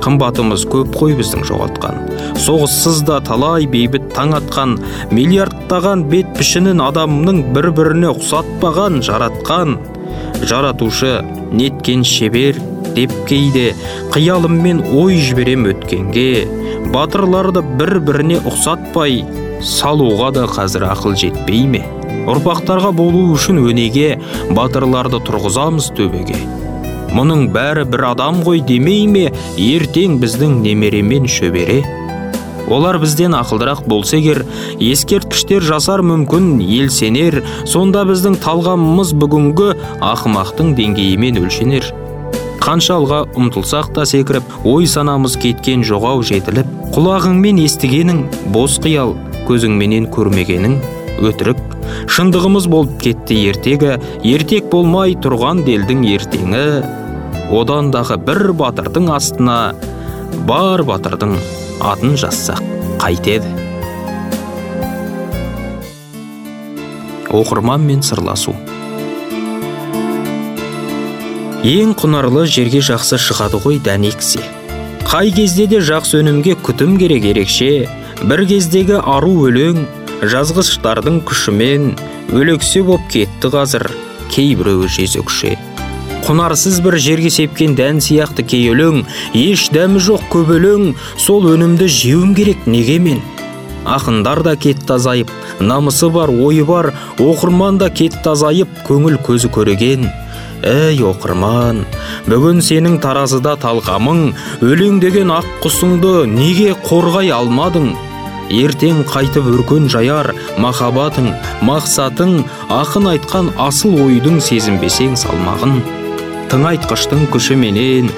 Қымбатымыз 0.02 0.64
көп 0.66 0.96
қой 0.98 1.14
біздің 1.20 1.46
жоғалтқан. 1.46 2.00
Соғыссыз 2.42 3.04
да 3.06 3.20
талай 3.22 3.68
бейбіт 3.70 4.08
таң 4.16 4.34
атқан 4.40 4.74
миллиардтаған 5.14 6.08
бет 6.10 6.32
пішінін 6.40 6.82
адамның 6.82 7.44
бір 7.54 7.70
біріне 7.78 8.10
ұқсатпаған 8.16 9.04
жаратқан. 9.06 9.78
Жаратушы 10.48 11.20
неткен 11.52 12.04
шебер 12.08 12.60
деп 12.96 13.14
кейде 13.30 13.72
қиялыммен 14.14 14.82
ой 14.98 15.20
жіберем 15.22 15.68
өткенге 15.72 16.48
батырларды 16.94 17.64
бір 17.80 18.00
біріне 18.08 18.42
ұқсатпай 18.50 19.22
салуға 19.64 20.32
да 20.36 20.48
қазір 20.50 20.88
ақыл 20.92 21.16
жетпей 21.20 21.66
ме? 21.70 21.84
ұрпақтарға 22.32 22.92
болу 22.94 23.30
үшін 23.36 23.62
өнеге 23.62 24.18
батырларды 24.54 25.22
тұрғызамыз 25.26 25.92
төбеге. 25.98 26.38
Мұның 27.12 27.48
бәрі 27.56 27.86
бір 27.92 28.06
адам 28.12 28.42
ғой 28.46 28.62
демей 28.66 29.08
ме? 29.10 29.26
Ертең 29.60 30.20
біздің 30.22 30.62
немеремен 30.66 31.28
шөбере 31.32 31.82
олар 32.72 32.98
бізден 33.02 33.36
ақылдырақ 33.36 33.84
болса 33.92 34.18
егер 34.18 34.46
ескерткіштер 34.80 35.64
жасар 35.68 36.04
мүмкін 36.08 36.54
ел 36.64 36.90
сенер 36.94 37.42
сонда 37.68 38.06
біздің 38.08 38.38
талғамымыз 38.44 39.12
бүгінгі 39.20 39.74
ақымақтың 40.12 40.72
деңгейімен 40.80 41.42
өлшенер. 41.44 41.92
Қанша 42.62 43.00
алға 43.00 43.24
ұмтылсақ 43.36 43.92
та 43.96 44.06
секіріп 44.06 44.66
ой 44.70 44.88
санамыз 44.88 45.36
кеткен 45.42 45.84
жоғау 45.88 46.22
жетіліп 46.28 46.70
құлағыңмен 46.96 47.62
естігенің 47.66 48.24
бос 48.54 48.78
қиял 48.84 49.16
көзіңменен 49.50 50.08
көрмегенің 50.14 50.78
өтірік. 51.26 51.60
Шындығымыз 52.12 52.68
болып 52.72 53.00
кетті 53.02 53.40
ертегі 53.50 53.98
ертек 54.36 54.70
болмай 54.72 55.18
тұрған 55.18 55.66
делдің 55.66 56.06
ертеңі. 56.14 56.62
Одан 57.52 57.90
дағы 57.92 58.20
бір 58.30 58.54
батырдың 58.62 59.10
астына 59.18 59.58
бар 60.48 60.86
батырдың 60.88 61.36
атын 61.82 62.16
жазсақ 62.22 62.62
қайтеді. 63.02 63.50
Оқырманмен 67.32 68.02
сырласу. 68.04 68.56
Ең 71.62 71.94
құнарлы 72.00 72.48
жерге 72.50 72.82
жақсы 72.82 73.20
шығады 73.22 73.60
ғой 73.62 73.78
дән 73.86 74.08
ексе 74.10 74.42
қай 75.12 75.28
кезде 75.36 75.66
де 75.68 75.82
жақсы 75.84 76.22
өнімге 76.22 76.54
күтім 76.66 76.94
керек 76.98 77.26
ерекше 77.28 77.88
бір 78.30 78.46
кездегі 78.48 79.02
ару 79.02 79.34
өлең 79.50 79.82
жазғыштардың 80.32 81.18
күшімен 81.28 81.90
өлексе 82.32 82.82
боп 82.88 83.04
кетті 83.12 83.52
қазір 83.52 83.90
кейбіреуі 84.32 84.88
жезөкше. 84.88 85.58
Құнарсыз 86.28 86.80
бір 86.86 86.98
жерге 87.02 87.30
сепкен 87.34 87.76
дән 87.76 88.02
сияқты 88.04 88.46
кей 88.46 88.70
өлең 88.72 89.04
еш 89.38 89.70
дәмі 89.74 90.02
жоқ 90.04 90.28
көп 90.34 90.52
сол 91.18 91.48
өнімді 91.54 91.88
жеуім 91.88 92.36
керек 92.36 92.68
неге 92.68 93.00
мен? 93.00 93.22
Ақындар 93.86 94.44
да 94.44 94.56
кетті 94.56 94.94
азайып 94.94 95.32
намысы 95.60 96.10
бар 96.10 96.30
ойы 96.30 96.66
бар 96.66 96.94
оқырман 97.18 97.80
да 97.82 97.90
кетті 97.90 98.34
азайып 98.36 98.70
көңіл 98.88 99.18
көзі 99.26 99.50
көреген. 99.50 100.06
Әй 100.62 101.02
оқырман 101.02 101.86
бүгін 102.30 102.62
сенің 102.62 103.00
таразыда 103.02 103.56
талғамың 103.64 104.36
өлең 104.62 105.00
деген 105.02 105.34
ақ 105.34 105.48
құсыңды 105.64 106.28
неге 106.30 106.76
қорғай 106.86 107.32
алмадың? 107.34 107.96
Ертең 108.52 109.06
қайтып 109.08 109.48
өркен 109.48 109.88
жаяр 109.90 110.34
махаббатың 110.60 111.32
мақсатың 111.66 112.44
ақын 112.82 113.10
айтқан 113.16 113.50
асыл 113.70 113.98
ойдың 114.06 114.42
сезінбесең 114.44 115.16
салмағын 115.24 115.82
тыңайтқыштың 116.52 117.30
күшіменен 117.32 118.10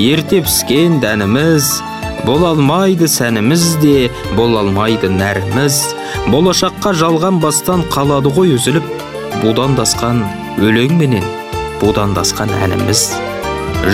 ерте 0.00 0.40
піскен 0.46 1.00
дәніміз. 1.02 1.68
Бола 2.24 2.52
алмайды 2.54 3.08
сәніміз 3.10 3.64
де 3.82 4.10
бола 4.36 4.62
алмайды 4.62 5.10
нәріміз. 5.12 5.78
Болашаққа 6.32 6.94
жалған 6.96 7.40
бастан 7.42 7.84
қалады 7.92 8.32
ғой 8.32 8.54
үзіліп. 8.56 8.86
Будандасқан 9.42 10.22
өлеңменен 10.62 11.26
будандасқан 11.82 12.52
әніміз. 12.64 13.10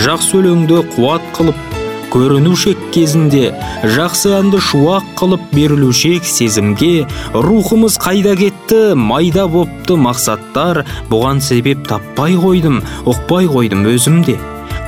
Жақсы 0.05 0.39
өлеңді 0.39 0.83
қуат 0.95 1.25
қылып 1.35 1.68
көрінушек 2.13 2.79
кезінде 2.93 3.51
жақсы 3.95 4.31
әнді 4.39 4.59
шуақ 4.65 5.11
қылып 5.19 5.43
берілушек 5.53 6.25
сезімге 6.25 7.05
рухымыз 7.33 7.99
қайда 8.01 8.35
кетті 8.39 8.95
майда 8.97 9.45
бопты 9.49 9.97
мақсаттар. 9.99 10.83
Бұған 11.11 11.43
себеп 11.45 11.85
таппай 11.89 12.37
қойдым 12.39 12.81
ұқпай 13.09 13.49
қойдым 13.51 13.85
өзімде. 13.93 14.39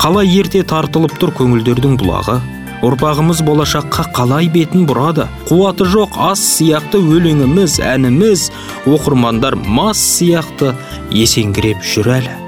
Қалай 0.02 0.34
ерте 0.42 0.64
тартылып 0.66 1.14
тұр 1.22 1.36
көңілдердің 1.38 2.00
бұлағы? 2.02 2.40
Ұрпағымыз 2.82 3.44
болашаққа 3.46 4.08
қалай 4.18 4.50
бетін 4.50 4.88
бұрады? 4.90 5.28
Қуаты 5.46 5.86
жоқ 5.86 6.18
ас 6.32 6.42
сияқты 6.58 6.98
өлеңіміз 6.98 7.78
әніміз. 7.86 8.50
Оқырмандар 8.90 9.60
мас 9.62 10.02
сияқты 10.18 10.74
есеңгіреп 11.14 11.86
жүр 11.86 12.16
әлі. 12.18 12.41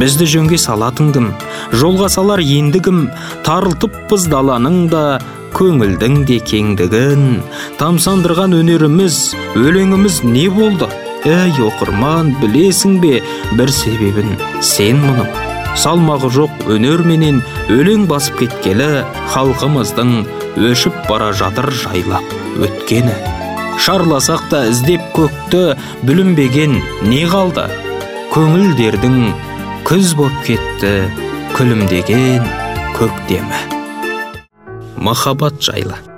Бізді 0.00 0.28
жөнге 0.34 0.58
салатын 0.60 1.12
кім 1.14 1.28
жолға 1.76 2.08
салар 2.12 2.40
енді 2.40 2.80
кім 2.86 3.04
тарылтыппыз 3.46 4.28
даланың 4.32 4.86
да 4.92 5.04
көңілдің 5.56 6.22
де 6.28 6.38
кеңдігін. 6.48 7.42
Тамсандырған 7.80 8.56
өнеріміз 8.56 9.18
өлеңіміз 9.60 10.22
не 10.24 10.48
болды? 10.52 10.88
Әй 11.28 11.52
оқырман 11.62 12.32
білесің 12.40 12.98
бе 13.02 13.20
бір 13.58 13.70
себебін? 13.70 14.32
Сен 14.64 15.02
мұның 15.04 15.28
салмағы 15.78 16.32
жоқ 16.34 16.66
өнер 16.72 17.04
менен 17.06 17.42
өлең 17.72 18.08
басып 18.10 18.42
кеткелі 18.42 19.04
халқымыздың 19.34 20.10
өшіп 20.72 20.96
бара 21.08 21.30
жатыр 21.36 21.70
жайлап 21.84 22.34
өткені. 22.60 23.14
Шарласақ 23.82 24.48
та 24.50 24.66
іздеп 24.72 25.04
көкті 25.16 25.76
бүлінбеген 26.06 26.76
не 27.08 27.24
қалды? 27.30 27.68
Көңілдердің 28.34 29.16
күз 29.86 30.12
боп 30.18 30.34
кетті 30.46 30.92
күлімдеген 31.56 32.46
көктемі 32.96 33.60
махаббат 35.02 35.58
жайлы. 35.58 36.11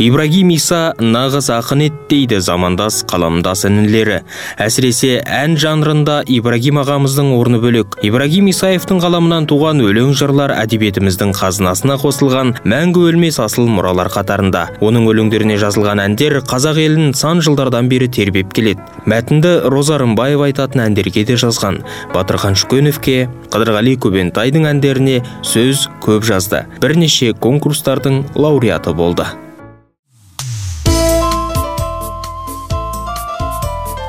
Ибрагим 0.00 0.48
иса 0.54 0.94
нағыз 0.96 1.50
ақын 1.52 1.82
еді 1.84 1.98
дейді 2.08 2.38
замандас 2.40 3.02
қаламдас 3.04 3.66
інілері. 3.68 4.20
Әсіресе 4.56 5.18
ән 5.20 5.58
жанрында 5.60 6.22
ибрагим 6.24 6.78
ағамыздың 6.80 7.34
орны 7.36 7.60
бөлек. 7.60 7.98
Ибрагим 8.06 8.48
исаевтың 8.48 9.02
қаламынан 9.04 9.44
туған 9.50 9.82
өлең 9.84 10.14
жырлар 10.16 10.54
әдебиетіміздің 10.56 11.34
қазынасына 11.36 11.98
қосылған 12.00 12.54
мәңгі 12.64 13.02
өлмес 13.10 13.40
асыл 13.44 13.68
мұралар 13.68 14.08
қатарында. 14.14 14.64
Оның 14.80 15.10
өлеңдеріне 15.12 15.58
жазылған 15.60 16.00
әндер 16.06 16.38
қазақ 16.48 16.80
елін 16.80 17.12
сан 17.12 17.44
жылдардан 17.44 17.92
бері 17.92 18.08
тербеп 18.08 18.56
келеді. 18.56 18.80
Мәтінді 19.04 19.68
роза 19.68 20.00
рымбаева 20.00 20.48
айтатын 20.48 20.86
әндерге 20.88 21.26
де 21.28 21.36
жазған. 21.36 21.82
Батырхан 22.16 22.56
шүкеновке 22.56 23.28
қыдырғали 23.52 23.98
көбентайдың 24.00 24.66
әндеріне 24.72 25.20
сөз 25.44 25.90
көп 26.00 26.24
жазды. 26.24 26.64
Бірнеше 26.80 27.34
конкурстардың 27.36 28.24
лауреаты 28.34 28.96
болды. 28.96 29.28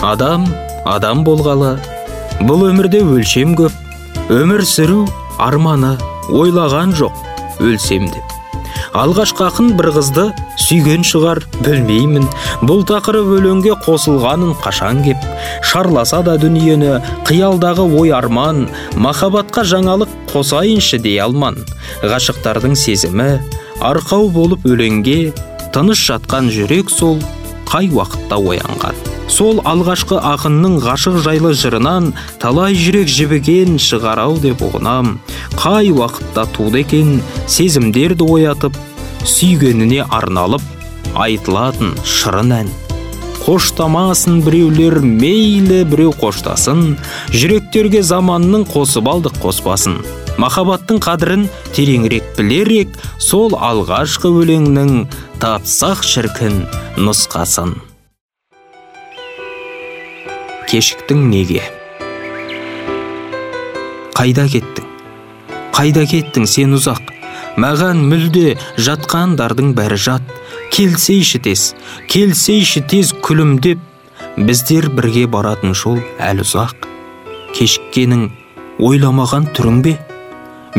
Адам 0.01 0.47
адам 0.85 1.23
болғалы. 1.27 1.77
Бұл 2.41 2.67
өмірде 2.71 3.03
өлшем 3.05 3.55
көп. 3.59 3.73
Өмір 4.31 4.65
сүру 4.65 5.05
арманы 5.41 5.97
ойлаған 6.29 6.93
жоқ 6.97 7.25
өлсем 7.61 8.07
деп 8.11 8.31
алғашқы 8.97 9.45
ақын 9.47 9.69
бір 9.79 9.91
қызды 9.95 10.25
сүйген 10.59 11.05
шығар 11.07 11.41
білмеймін. 11.61 12.27
Бұл 12.67 12.83
тақырып 12.87 13.29
өлеңге 13.37 13.75
қосылғанын 13.85 14.55
қашан 14.63 15.03
кеп? 15.05 15.21
Шарласа 15.63 16.21
да 16.25 16.37
дүниені 16.41 16.97
қиялдағы 17.27 17.85
ой 17.99 18.11
арман. 18.15 18.67
Махаббатқа 18.95 19.63
жаңалық 19.67 20.11
қосайыншы 20.33 20.99
дей 21.03 21.21
алман. 21.23 21.61
Ғашықтардың 22.03 22.75
сезімі 22.75 23.29
арқау 23.79 24.29
болып 24.33 24.67
өлеңге 24.67 25.31
тыныш 25.71 26.03
жатқан 26.11 26.51
жүрек 26.51 26.91
сол 26.91 27.21
қай 27.71 27.89
уақытта 27.91 28.41
оянған? 28.41 29.10
Сол 29.31 29.61
алғашқы 29.67 30.19
ақынның 30.19 30.77
ғашық 30.83 31.17
жайлы 31.23 31.53
жырынан 31.55 32.11
талай 32.41 32.75
жүрек 32.75 33.07
жібіген 33.07 33.79
шығар 33.79 34.21
деп 34.43 34.61
ұғынам. 34.67 35.17
Қай 35.55 35.91
уақытта 35.95 36.45
туды 36.51 36.83
екен 36.83 37.21
сезімдерді 37.47 38.27
оятып 38.27 38.75
сүйгеніне 39.23 40.03
арналып 40.09 40.61
айтылатын 41.15 41.95
шырын 42.03 42.55
ән. 42.61 42.71
Қоштамасын 43.41 44.41
біреулер 44.45 44.99
мейлі 45.01 45.81
біреу 45.89 46.13
қоштасын. 46.13 46.97
Жүректерге 47.33 48.03
заманның 48.05 48.67
қосып 48.69 49.09
алдық 49.09 49.39
қоспасын. 49.41 50.01
Махаббаттың 50.41 51.01
қадірін 51.01 51.47
тереңірек 51.75 52.35
білерек 52.37 52.97
сол 53.19 53.57
алғашқы 53.57 54.29
өлеңнің 54.29 55.07
тапсақ 55.41 56.05
шіркін 56.05 56.67
нұсқасын. 57.01 57.90
Кешіктің 60.71 61.25
неге? 61.27 61.61
Қайда 64.15 64.45
кеттің? 64.47 64.85
Қайда 65.75 66.05
кеттің 66.07 66.45
сен 66.47 66.77
ұзақ? 66.77 67.09
Маған 67.59 68.05
мүлде 68.07 68.53
жатқандардың 68.79 69.73
бәрі 69.75 69.97
жат. 69.99 70.29
Келсейші 70.71 71.41
тез 71.43 71.65
келсейші 72.07 72.85
тез 72.87 73.11
күлімдеп 73.27 73.81
біздер 74.37 74.87
бірге 74.95 75.25
баратын 75.27 75.75
жол 75.75 75.99
әлі 76.23 76.47
ұзақ. 76.47 76.87
Кешіккенің 77.57 78.29
ойламаған 78.79 79.51
түрің 79.51 79.83
бе? 79.83 79.97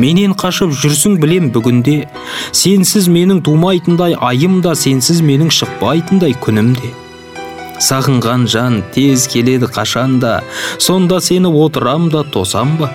Менен 0.00 0.32
қашып 0.32 0.72
жүрсің 0.72 1.20
білем 1.20 1.52
бүгінде. 1.52 2.06
Сенсіз 2.56 3.12
менің 3.12 3.44
тумайтындай 3.44 4.16
айым 4.16 4.62
да 4.64 4.72
сенсіз 4.72 5.20
менің 5.20 5.52
шықпайтындай 5.52 6.32
күнім 6.40 6.72
де. 6.80 6.94
Сағынған 7.82 8.46
жан 8.46 8.82
тез 8.94 9.26
келеді 9.30 9.66
қашанда. 9.66 10.40
Сонда 10.78 11.20
сені 11.20 11.50
отырам 11.50 12.08
да 12.10 12.22
тосам 12.22 12.76
ба? 12.78 12.90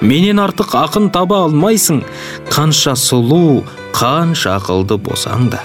Менен 0.00 0.40
артық 0.40 0.74
ақын 0.84 1.10
таба 1.12 1.44
алмайсың. 1.46 2.02
Қанша 2.52 2.94
сұлу 2.96 3.64
қанша 3.96 4.56
ақылды 4.60 4.96
болсаң 4.96 5.50
да. 5.52 5.60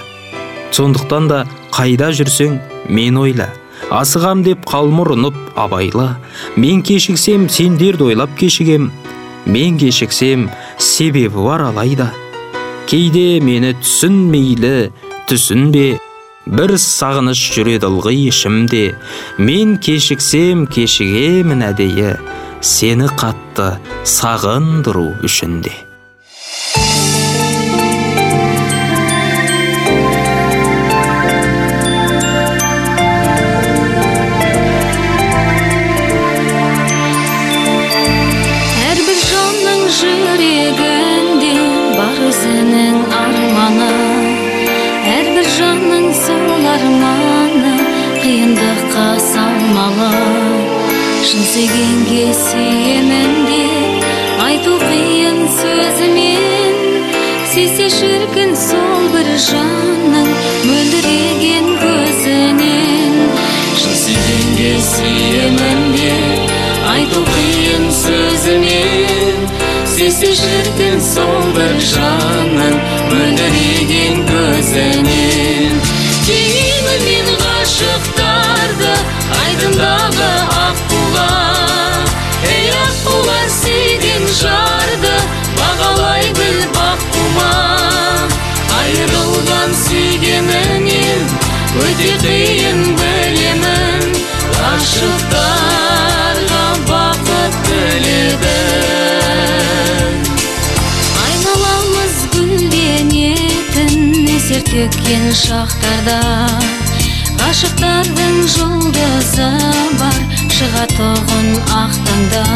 Сондықтан 0.76 1.28
да 1.28 1.44
қайда 1.72 2.10
жүрсең 2.16 2.58
мен 2.88 3.16
ойла. 3.16 3.48
Асығам 3.92 4.42
деп 4.44 4.64
қалма 4.68 5.04
ұрынып 5.04 5.36
абайла. 5.56 6.16
Мен 6.56 6.82
кешіксем 6.82 7.48
сендерді 7.48 8.10
ойлап 8.10 8.36
кешігем. 8.36 8.90
Мен 9.46 9.78
кешіксем 9.78 10.50
себебі 10.78 11.44
бар 11.46 11.68
алайда. 11.70 12.10
Кейде 12.86 13.40
мені 13.40 13.72
түсінмейлі 13.80 14.90
түсінбе. 15.28 15.96
Бір 16.46 16.76
сағыныш 16.80 17.40
жүреді 17.54 17.90
ылғи 17.90 18.16
ішімде. 18.30 18.84
Мен 19.38 19.76
кешіксем 19.82 20.66
кешігемін 20.70 21.66
әдейі. 21.72 22.16
Сені 22.62 23.10
қатты 23.18 23.74
сағындыру 24.06 25.10
үшін 25.26 25.60
де. 25.66 25.85
Жанның 59.36 60.28
мөлдіреген 60.64 61.66
көзінен 61.82 63.16
шын 63.82 63.98
сүйгенге 64.02 64.70
сүйемін 64.86 65.82
деп 65.96 66.54
айту 66.94 67.20
қиын 67.28 67.84
сөзімен 67.98 69.44
сүйсе 69.92 70.32
шіркін 70.40 71.04
сол 71.10 71.52
бір 71.58 71.76
жанның 71.92 72.80
мөлдіреген 73.12 74.22
көзінен 74.32 75.80
сүйемін 76.24 77.08
мен 77.10 77.35
сүйгеніңнен 90.36 91.22
өте 91.80 92.10
қиын 92.20 92.80
білемін 92.98 94.02
ғашықтарға 94.56 96.64
бақыт 96.90 97.56
тіледі 97.68 98.56
айналамыз 101.22 102.18
гүлденетін 102.34 103.96
әсер 104.36 104.62
төккен 104.68 105.26
шақтарда 105.40 106.20
ғашықтардың 107.40 108.38
жұлдызы 108.58 109.50
бар 110.02 110.22
шығатұғын 110.58 111.52
ақ 111.80 112.00
таңда 112.10 112.46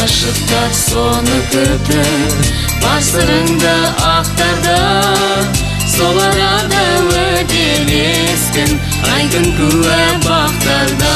ғашықтар 0.00 0.72
соны 0.76 1.38
күтіп 1.54 2.50
бар 2.82 3.00
сырыңды 3.12 3.78
ақтарда. 4.10 5.73
Сол 5.94 6.18
арада 6.18 6.82
уәделескен 7.08 8.72
айкүн 9.14 9.46
куә 9.58 9.98
бақтарда 10.24 11.12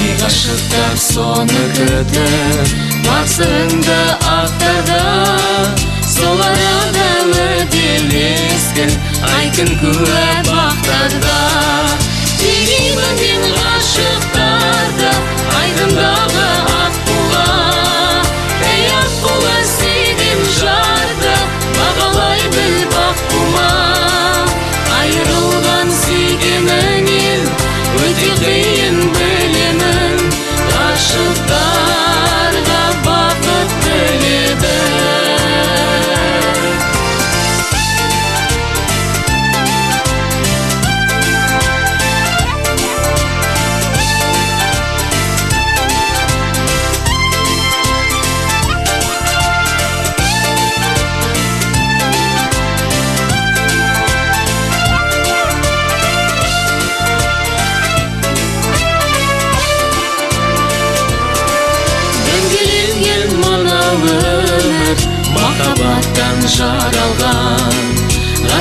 ей 0.00 0.16
ғашықтар 0.22 0.96
соны 1.04 1.62
күтіп 1.76 2.74
бар 3.06 3.28
сырыңды 3.34 4.00
ақтарда 4.32 5.00
сол 6.16 6.42
арада 6.48 7.08
уәделескен 7.36 8.96
айкүн 9.36 9.74
куә 9.84 10.26
бақтарда 10.50 11.49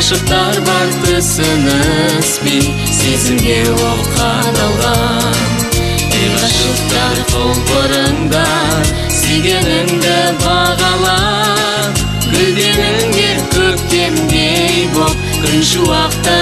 ғашықтар 0.10 0.56
бар 0.66 0.88
түсініспей 1.04 2.64
сезімге 2.90 3.58
ол 3.70 4.00
қадалған 4.16 5.36
ей 6.18 6.32
ғашықтар 6.34 7.20
құлпырыңдар 7.30 8.90
сүйгеніңді 9.20 10.16
бағала 10.42 11.14
гүлденіңдер 12.26 13.46
көктемдей 13.54 14.90
боп 14.98 15.30
күн 15.46 15.62
шуақтан 15.74 16.39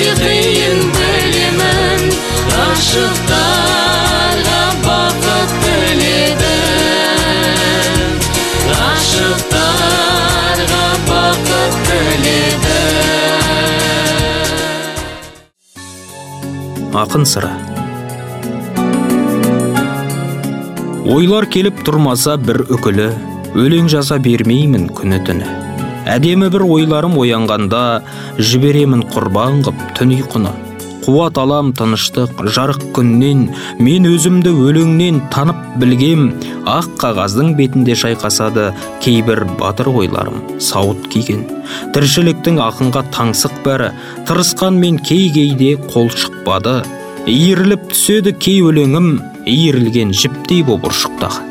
қиын 0.00 0.78
білемін 0.96 2.06
ғашықтарға 2.54 4.60
бақыт 4.84 5.50
тіледі 5.64 6.54
ғашықтарға 8.70 10.86
бақыт 11.10 11.74
тіледі 11.90 12.78
ақын 17.00 17.24
сыры. 17.28 17.52
Ойлар 21.10 21.44
келіп 21.50 21.82
тұрмаса 21.86 22.36
бір 22.40 22.62
үкілі 22.70 23.08
өлең 23.58 23.88
жаза 23.90 24.18
бермеймін 24.22 24.88
күні 24.94 25.18
түні. 25.26 25.46
Әдемі 26.10 26.50
бір 26.52 26.62
ойларым 26.66 27.16
оянғанда 27.22 27.82
жіберемін 28.38 29.02
құрбан 29.12 29.62
қып 29.66 29.78
түн 30.00 30.16
ұйқыны 30.16 30.56
қуат 31.04 31.38
алам 31.40 31.72
тыныштық 31.76 32.42
жарық 32.54 32.82
күннен 32.96 33.46
мен 33.82 34.06
өзімді 34.08 34.52
өлеңнен 34.68 35.20
танып 35.32 35.58
білгем 35.80 36.26
ақ 36.68 36.88
қағаздың 37.00 37.54
бетінде 37.58 37.96
шайқасады 38.02 38.70
кейбір 39.04 39.44
батыр 39.60 39.90
ойларым 39.90 40.40
сауыт 40.60 41.08
киген. 41.12 41.46
Тіршіліктің 41.96 42.60
ақынға 42.68 43.04
таңсық 43.16 43.60
бәрі 43.66 43.92
тырысқан 44.28 44.80
мен 44.80 45.00
кей 45.00 45.28
кейде 45.34 45.76
қол 45.90 46.12
шықпады. 46.14 46.80
Иіріліп 47.28 47.90
түседі 47.92 48.36
кей 48.36 48.60
өлеңім 48.64 49.14
иірілген 49.44 50.12
жіптей 50.16 50.64
боп 50.68 50.88
ұршықтағы 50.90 51.49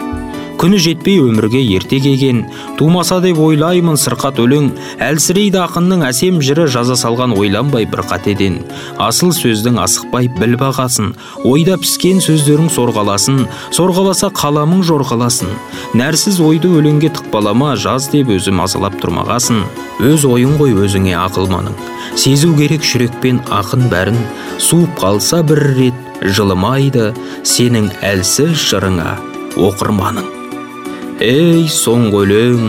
күні 0.59 0.79
жетпей 0.83 1.19
өмірге 1.23 1.61
ерте 1.75 1.99
келген. 2.03 2.45
Тумаса 2.77 3.19
деп 3.23 3.39
ойлаймын 3.39 3.99
сырқат 3.99 4.41
өлең. 4.43 4.71
Әлсірейді 5.01 5.61
ақынның 5.63 6.03
әсем 6.09 6.41
жыры 6.43 6.67
жаза 6.71 6.97
салған 6.99 7.35
ойланбай 7.39 7.87
бір 7.89 8.03
қатеден 8.09 8.61
асыл 8.99 9.31
сөздің 9.35 9.79
асықпай 9.83 10.27
біл 10.39 10.57
бағасын. 10.59 11.13
Ойда 11.47 11.77
піскен 11.81 12.19
сөздерің 12.23 12.71
сорғаласын. 12.75 13.45
Сорғаласа 13.75 14.31
қаламың 14.35 14.83
жорғаласын. 14.87 15.53
Нәрсіз 15.99 16.41
ойды 16.43 16.71
өлеңге 16.79 17.13
тықпалама 17.15 17.75
жаз 17.79 18.11
деп 18.11 18.33
өзі 18.35 18.51
мазалап 18.55 18.99
тұрмағасын. 18.99 19.63
Өз 20.11 20.27
ойың 20.27 20.59
ғой 20.59 20.75
өзіңе 20.85 21.15
ақылманың 21.25 21.79
сезу 22.19 22.51
керек 22.57 22.83
жүрекпен 22.83 23.39
ақын 23.59 23.87
бәрін. 23.91 24.17
Суып 24.59 24.97
қалса 24.99 25.41
бір 25.43 25.61
рет 25.77 26.25
жылымайды. 26.35 27.13
Сенің 27.47 27.91
әлсіз 28.11 28.57
жырыңа 28.65 29.15
оқырманың. 29.69 30.38
Ей 31.19 31.65
соңғы 31.67 32.21
өлең 32.23 32.59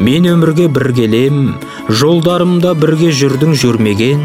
мен 0.00 0.26
өмірге 0.30 0.68
бір 0.72 0.92
келем 0.96 1.40
жолдарымда 2.00 2.72
бірге 2.80 3.10
жүрдің 3.18 3.52
жүрмеген 3.60 4.22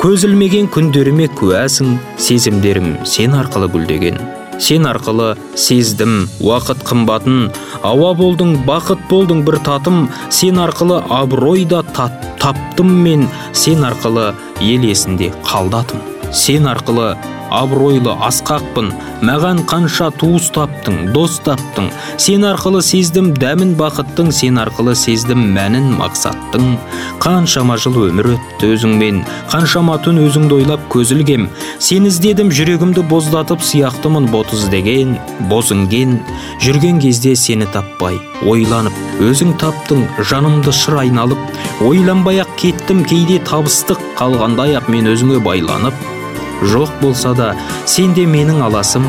көз 0.00 0.26
ілмеген 0.28 0.68
күндеріме 0.70 1.26
куәсің 1.38 1.96
сезімдерім 2.22 2.92
сен 3.04 3.34
арқылы 3.34 3.70
гүлдеген. 3.72 4.20
Сен 4.60 4.86
арқылы 4.86 5.32
сездім 5.58 6.28
уақыт 6.44 6.84
қымбатын 6.86 7.48
ауа 7.82 8.12
болдың 8.14 8.58
бақыт 8.68 9.02
болдың 9.10 9.42
бір 9.48 9.58
татым 9.66 10.04
сен 10.28 10.60
арқылы 10.62 11.00
абырой 11.08 11.64
да 11.64 11.82
таптым 11.90 12.94
мен 13.08 13.26
сен 13.52 13.82
арқылы 13.88 14.30
ел 14.60 14.86
есінде 14.86 15.32
қалды 15.48 15.80
атым 15.82 16.19
сен 16.32 16.66
арқылы 16.70 17.14
абыройлы 17.50 18.12
асқақпын 18.28 18.90
маған 19.26 19.64
қанша 19.70 20.10
туыс 20.20 20.50
таптың 20.54 21.10
дос 21.14 21.40
таптың 21.44 21.88
сен 22.22 22.46
арқылы 22.46 22.82
сездім 22.86 23.32
дәмін 23.34 23.74
бақыттың 23.80 24.30
сен 24.34 24.60
арқылы 24.62 24.94
сездім 24.94 25.42
мәнін 25.56 25.90
мақсаттың. 25.98 26.76
Қаншама 27.20 27.76
жыл 27.82 27.98
өмір 28.06 28.30
өтті 28.36 28.70
өзіңмен 28.76 29.18
қаншама 29.50 29.98
түн 30.04 30.22
өзіңді 30.22 30.60
ойлап 30.60 30.86
көз 30.94 31.12
ілгем 31.16 31.48
сені 31.82 32.08
іздедім 32.12 32.52
жүрегімді 32.54 33.04
боздатып 33.10 33.64
сияқтымын 33.66 34.30
бот 34.30 34.54
іздеген 34.54 35.18
боз 35.50 35.72
інген 35.74 36.16
жүрген 36.62 37.02
кезде 37.02 37.34
сені 37.36 37.68
таппай 37.74 38.20
ойланып 38.46 38.96
өзің 39.26 39.56
таптың 39.60 40.06
жанымды 40.30 40.72
шыр 40.72 41.02
айналып 41.02 41.82
ойланбай 41.84 42.40
ақ 42.46 42.56
кеттім 42.62 43.04
кейде 43.04 43.42
табыстық 43.50 44.00
қалғандай 44.20 44.78
ақ 44.80 44.88
мен 44.94 45.12
өзіңе 45.12 45.42
байланып 45.44 46.19
жоқ 46.62 46.90
болса 47.00 47.34
да 47.34 47.52
сен 47.86 48.14
де 48.14 48.26
менің 48.28 48.62
аласым 48.66 49.06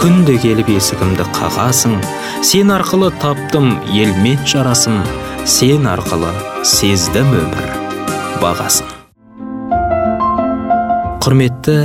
күнде 0.00 0.38
келіп 0.40 0.70
есігімді 0.72 1.26
қағасың. 1.36 1.98
Сен 2.46 2.72
арқылы 2.72 3.10
таптым 3.20 3.74
елмет 3.92 4.46
жарасым 4.48 5.02
сен 5.44 5.86
арқылы 5.90 6.30
сездім 6.64 7.28
өмір 7.36 7.66
бағасын. 8.40 8.88
Құрметті 11.20 11.76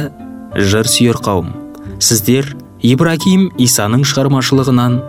жыр 0.56 0.88
сүйер 0.88 1.20
қауым 1.20 1.52
сіздер 2.00 2.54
ибрагим 2.86 3.50
исаның 3.62 4.06
шығармашылығынан 4.08 5.00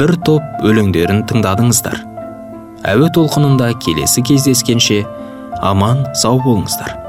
бір 0.00 0.16
топ 0.26 0.64
өлеңдерін 0.66 1.22
тыңдадыңыздар. 1.30 2.02
Әуе 2.90 3.10
толқынында 3.14 3.70
келесі 3.82 4.24
кездескенше 4.26 5.04
аман 5.60 6.06
сау 6.14 6.42
болыңыздар. 6.42 6.99